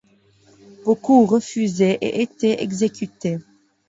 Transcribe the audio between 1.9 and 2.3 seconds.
et